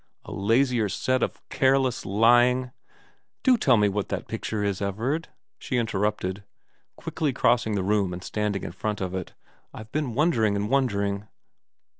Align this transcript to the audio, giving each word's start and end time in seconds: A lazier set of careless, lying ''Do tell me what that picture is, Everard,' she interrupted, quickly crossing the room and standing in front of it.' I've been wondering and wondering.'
A 0.25 0.31
lazier 0.31 0.89
set 0.89 1.21
of 1.21 1.47
careless, 1.49 2.07
lying 2.07 2.71
''Do 3.43 3.55
tell 3.55 3.77
me 3.77 3.87
what 3.87 4.09
that 4.09 4.27
picture 4.27 4.63
is, 4.63 4.81
Everard,' 4.81 5.27
she 5.59 5.77
interrupted, 5.77 6.43
quickly 6.95 7.31
crossing 7.31 7.75
the 7.75 7.83
room 7.83 8.11
and 8.11 8.23
standing 8.23 8.63
in 8.63 8.71
front 8.71 8.99
of 8.99 9.13
it.' 9.13 9.35
I've 9.75 9.91
been 9.91 10.15
wondering 10.15 10.55
and 10.55 10.71
wondering.' 10.71 11.27